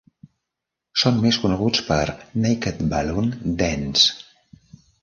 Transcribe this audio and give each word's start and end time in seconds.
Són 1.01 1.19
més 1.25 1.37
coneguts 1.45 1.83
per 1.91 2.01
"Naked 2.47 2.83
Balloon 2.95 3.33
Dance". 3.63 4.79